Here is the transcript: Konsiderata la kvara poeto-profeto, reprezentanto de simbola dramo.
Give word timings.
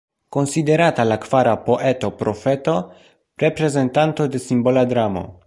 Konsiderata 0.35 1.03
la 1.03 1.17
kvara 1.25 1.53
poeto-profeto, 1.67 2.75
reprezentanto 3.45 4.27
de 4.35 4.43
simbola 4.49 4.83
dramo. 4.95 5.25